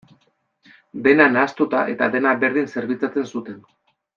[1.07, 3.63] Dena nahastuta eta dena berdin zerbitzatzen zuten.